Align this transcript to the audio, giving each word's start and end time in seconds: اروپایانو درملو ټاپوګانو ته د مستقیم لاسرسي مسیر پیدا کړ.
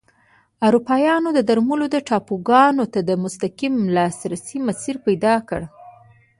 اروپایانو 0.67 1.29
درملو 1.49 1.85
ټاپوګانو 2.07 2.85
ته 2.93 2.99
د 3.09 3.11
مستقیم 3.23 3.73
لاسرسي 3.95 4.57
مسیر 4.67 4.95
پیدا 5.05 5.33
کړ. 5.49 5.61